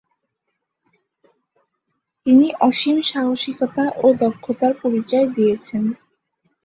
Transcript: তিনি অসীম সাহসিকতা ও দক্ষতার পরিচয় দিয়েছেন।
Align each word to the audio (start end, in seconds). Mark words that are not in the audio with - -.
তিনি 2.25 2.47
অসীম 2.61 2.97
সাহসিকতা 3.09 3.85
ও 3.97 4.07
দক্ষতার 4.21 4.73
পরিচয় 4.81 5.27
দিয়েছেন। 5.35 5.83